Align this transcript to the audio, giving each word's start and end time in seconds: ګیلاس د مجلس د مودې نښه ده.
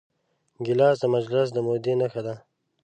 ګیلاس 0.65 0.97
د 1.01 1.05
مجلس 1.15 1.47
د 1.53 1.57
مودې 1.65 1.93
نښه 1.99 2.21
ده. 2.25 2.35